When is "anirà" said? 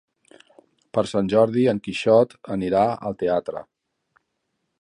2.57-2.83